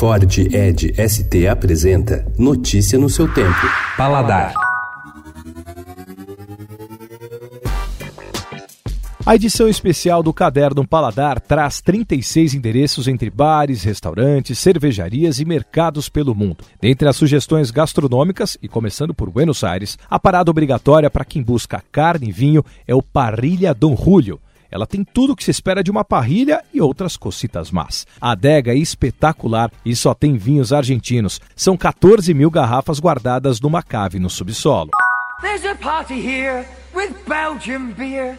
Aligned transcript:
Ford 0.00 0.38
Ed 0.38 0.94
ST 0.96 1.46
apresenta 1.46 2.24
Notícia 2.38 2.98
no 2.98 3.10
seu 3.10 3.30
tempo. 3.34 3.60
Paladar. 3.98 4.54
A 9.26 9.34
edição 9.34 9.68
especial 9.68 10.22
do 10.22 10.32
Caderno 10.32 10.88
Paladar 10.88 11.38
traz 11.38 11.82
36 11.82 12.54
endereços 12.54 13.08
entre 13.08 13.28
bares, 13.28 13.84
restaurantes, 13.84 14.58
cervejarias 14.58 15.38
e 15.38 15.44
mercados 15.44 16.08
pelo 16.08 16.34
mundo. 16.34 16.64
Dentre 16.80 17.06
as 17.06 17.16
sugestões 17.16 17.70
gastronômicas, 17.70 18.56
e 18.62 18.68
começando 18.68 19.12
por 19.12 19.28
Buenos 19.28 19.62
Aires, 19.62 19.98
a 20.08 20.18
parada 20.18 20.50
obrigatória 20.50 21.10
para 21.10 21.26
quem 21.26 21.42
busca 21.42 21.84
carne 21.92 22.30
e 22.30 22.32
vinho 22.32 22.64
é 22.88 22.94
o 22.94 23.02
Parrilha 23.02 23.74
Dom 23.74 23.94
Julio. 23.94 24.40
Ela 24.70 24.86
tem 24.86 25.04
tudo 25.04 25.32
o 25.32 25.36
que 25.36 25.44
se 25.44 25.50
espera 25.50 25.82
de 25.82 25.90
uma 25.90 26.04
parrilha 26.04 26.64
e 26.72 26.80
outras 26.80 27.16
cocitas 27.16 27.70
más. 27.70 28.06
A 28.20 28.32
adega 28.32 28.72
é 28.72 28.76
espetacular 28.76 29.70
e 29.84 29.94
só 29.96 30.14
tem 30.14 30.36
vinhos 30.36 30.72
argentinos. 30.72 31.40
São 31.56 31.76
14 31.76 32.32
mil 32.32 32.50
garrafas 32.50 33.00
guardadas 33.00 33.60
numa 33.60 33.82
cave 33.82 34.18
no 34.18 34.30
subsolo. 34.30 34.90
There's 35.40 35.64
a 35.64 35.74
party 35.74 36.14
here 36.14 36.66
with 36.94 37.14
Belgian 37.26 37.92
beer. 37.92 38.38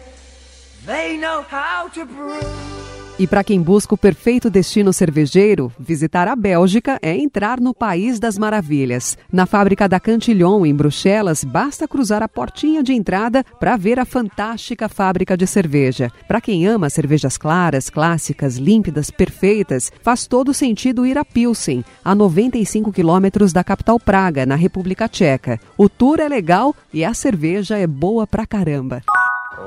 They 0.86 1.16
know 1.16 1.44
how 1.50 1.88
to 1.90 2.04
brew. 2.04 2.81
E 3.22 3.26
para 3.28 3.44
quem 3.44 3.62
busca 3.62 3.94
o 3.94 3.96
perfeito 3.96 4.50
destino 4.50 4.92
cervejeiro, 4.92 5.70
visitar 5.78 6.26
a 6.26 6.34
Bélgica 6.34 6.98
é 7.00 7.16
entrar 7.16 7.60
no 7.60 7.72
País 7.72 8.18
das 8.18 8.36
Maravilhas. 8.36 9.16
Na 9.32 9.46
fábrica 9.46 9.88
da 9.88 10.00
Cantillon, 10.00 10.66
em 10.66 10.74
Bruxelas, 10.74 11.44
basta 11.44 11.86
cruzar 11.86 12.20
a 12.20 12.28
portinha 12.28 12.82
de 12.82 12.92
entrada 12.92 13.44
para 13.60 13.76
ver 13.76 14.00
a 14.00 14.04
fantástica 14.04 14.88
fábrica 14.88 15.36
de 15.36 15.46
cerveja. 15.46 16.10
Para 16.26 16.40
quem 16.40 16.66
ama 16.66 16.90
cervejas 16.90 17.38
claras, 17.38 17.88
clássicas, 17.88 18.56
límpidas, 18.56 19.08
perfeitas, 19.08 19.92
faz 20.02 20.26
todo 20.26 20.52
sentido 20.52 21.06
ir 21.06 21.16
a 21.16 21.24
Pilsen, 21.24 21.84
a 22.04 22.16
95 22.16 22.90
quilômetros 22.90 23.52
da 23.52 23.62
capital 23.62 24.00
Praga, 24.00 24.44
na 24.44 24.56
República 24.56 25.06
Tcheca. 25.06 25.60
O 25.78 25.88
tour 25.88 26.18
é 26.18 26.28
legal 26.28 26.74
e 26.92 27.04
a 27.04 27.14
cerveja 27.14 27.78
é 27.78 27.86
boa 27.86 28.26
pra 28.26 28.44
caramba. 28.44 29.00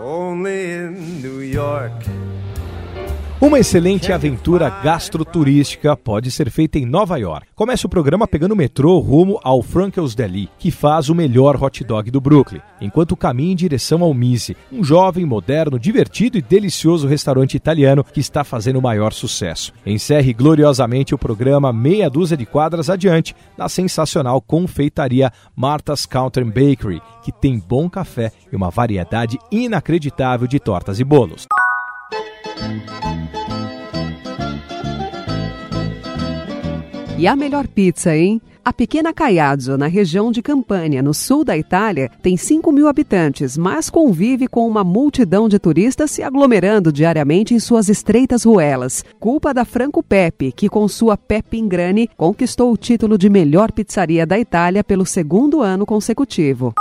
Only 0.04 0.90
in 0.90 1.22
New 1.22 1.42
York. 1.42 2.06
Uma 3.42 3.60
excelente 3.60 4.14
aventura 4.14 4.70
gastroturística 4.70 5.96
pode 5.98 6.32
ser 6.32 6.50
feita 6.50 6.80
em 6.80 6.86
Nova 6.86 7.18
York. 7.18 7.48
Comece 7.54 7.86
o 7.86 7.90
programa 7.90 8.26
pegando 8.26 8.54
o 8.54 8.56
metrô 8.56 8.98
rumo 9.00 9.38
ao 9.44 9.62
Frankel's 9.62 10.16
Deli, 10.16 10.50
que 10.58 10.72
faz 10.72 11.10
o 11.10 11.16
melhor 11.16 11.62
hot 11.62 11.84
dog 11.84 12.10
do 12.10 12.22
Brooklyn, 12.22 12.62
enquanto 12.80 13.16
caminha 13.18 13.52
em 13.52 13.56
direção 13.56 14.02
ao 14.04 14.14
Mise, 14.14 14.56
um 14.72 14.82
jovem, 14.86 15.26
moderno, 15.26 15.78
divertido 15.78 16.38
e 16.38 16.42
delicioso 16.42 17.10
restaurante 17.10 17.56
italiano 17.56 18.06
que 18.06 18.22
está 18.22 18.46
fazendo 18.46 18.80
o 18.80 18.82
maior 18.82 19.12
sucesso. 19.12 19.74
Encerre 19.86 20.32
gloriosamente 20.32 21.14
o 21.14 21.18
programa 21.18 21.74
meia 21.74 22.10
dúzia 22.10 22.38
de 22.38 22.46
quadras 22.46 22.90
adiante 22.90 23.36
na 23.58 23.68
sensacional 23.68 24.40
confeitaria 24.40 25.30
Martha's 25.54 26.06
Counter 26.06 26.46
Bakery, 26.46 27.02
que 27.22 27.34
tem 27.34 27.60
bom 27.60 27.90
café 27.90 28.32
e 28.50 28.56
uma 28.56 28.70
variedade 28.70 29.38
inacreditável 29.52 30.48
de 30.48 30.58
tortas 30.58 31.02
e 31.02 31.04
bolos. 31.04 31.46
E 37.18 37.28
a 37.28 37.36
melhor 37.36 37.66
pizza, 37.66 38.14
hein? 38.14 38.42
A 38.64 38.74
pequena 38.74 39.14
Caiazzo, 39.14 39.78
na 39.78 39.88
região 39.88 40.34
de 40.34 40.42
Campania, 40.42 41.02
no 41.02 41.14
sul 41.14 41.46
da 41.46 41.58
Itália, 41.58 42.12
tem 42.22 42.36
5 42.36 42.72
mil 42.74 42.90
habitantes, 42.90 43.58
mas 43.58 43.90
convive 43.90 44.50
com 44.50 44.68
uma 44.68 44.84
multidão 44.84 45.48
de 45.48 45.58
turistas 45.58 46.12
se 46.12 46.22
aglomerando 46.22 46.92
diariamente 46.92 47.54
em 47.54 47.60
suas 47.60 47.88
estreitas 47.88 48.44
ruelas. 48.44 49.06
Culpa 49.18 49.54
da 49.54 49.64
Franco 49.64 50.04
Pepe, 50.04 50.52
que 50.52 50.68
com 50.68 50.86
sua 50.90 51.16
Pepe 51.16 51.58
Ingrani 51.58 52.10
conquistou 52.18 52.74
o 52.74 52.78
título 52.78 53.18
de 53.18 53.30
melhor 53.30 53.72
pizzaria 53.72 54.26
da 54.26 54.38
Itália 54.38 54.84
pelo 54.84 55.06
segundo 55.06 55.62
ano 55.62 55.86
consecutivo. 55.86 56.74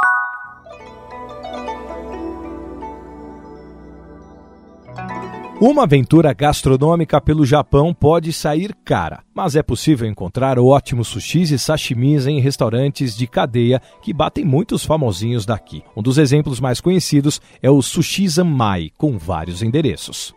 Uma 5.66 5.84
aventura 5.84 6.30
gastronômica 6.34 7.18
pelo 7.22 7.46
Japão 7.46 7.94
pode 7.94 8.34
sair 8.34 8.76
cara, 8.84 9.24
mas 9.34 9.56
é 9.56 9.62
possível 9.62 10.06
encontrar 10.06 10.58
ótimos 10.58 11.08
sushis 11.08 11.50
e 11.50 11.58
sashimis 11.58 12.26
em 12.26 12.38
restaurantes 12.38 13.16
de 13.16 13.26
cadeia 13.26 13.80
que 14.02 14.12
batem 14.12 14.44
muitos 14.44 14.84
famosinhos 14.84 15.46
daqui. 15.46 15.82
Um 15.96 16.02
dos 16.02 16.18
exemplos 16.18 16.60
mais 16.60 16.82
conhecidos 16.82 17.40
é 17.62 17.70
o 17.70 17.80
Sushi 17.80 18.28
Zanmai, 18.28 18.90
com 18.98 19.16
vários 19.16 19.62
endereços. 19.62 20.34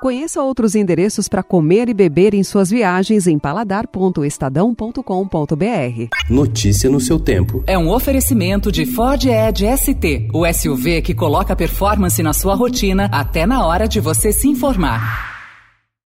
Conheça 0.00 0.42
outros 0.42 0.74
endereços 0.74 1.28
para 1.28 1.42
comer 1.42 1.88
e 1.88 1.94
beber 1.94 2.34
em 2.34 2.42
suas 2.42 2.70
viagens 2.70 3.26
em 3.26 3.38
paladar.estadão.com.br. 3.38 6.08
Notícia 6.28 6.90
no 6.90 7.00
seu 7.00 7.18
tempo. 7.18 7.64
É 7.66 7.78
um 7.78 7.90
oferecimento 7.90 8.70
de 8.70 8.84
Ford 8.86 9.24
Edge 9.24 9.66
ST, 9.76 10.28
o 10.32 10.46
SUV 10.52 11.02
que 11.02 11.14
coloca 11.14 11.56
performance 11.56 12.22
na 12.22 12.32
sua 12.32 12.54
rotina 12.54 13.08
até 13.12 13.46
na 13.46 13.66
hora 13.66 13.88
de 13.88 14.00
você 14.00 14.32
se 14.32 14.48
informar. 14.48 15.35